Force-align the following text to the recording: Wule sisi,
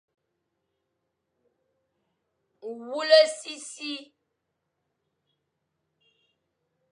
Wule 2.91 3.21
sisi, 3.39 3.91